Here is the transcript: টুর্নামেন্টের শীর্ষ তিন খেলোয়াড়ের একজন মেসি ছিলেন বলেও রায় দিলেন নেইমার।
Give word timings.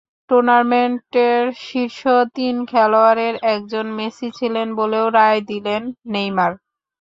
টুর্নামেন্টের 0.29 1.43
শীর্ষ 1.65 2.01
তিন 2.35 2.55
খেলোয়াড়ের 2.65 3.35
একজন 3.51 3.85
মেসি 3.97 4.27
ছিলেন 4.37 4.67
বলেও 4.79 5.05
রায় 5.17 5.41
দিলেন 5.49 5.81
নেইমার। 6.13 6.51